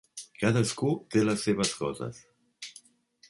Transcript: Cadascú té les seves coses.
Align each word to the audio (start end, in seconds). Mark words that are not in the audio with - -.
Cadascú 0.43 0.89
té 1.15 1.23
les 1.27 1.45
seves 1.49 1.73
coses. 1.83 2.21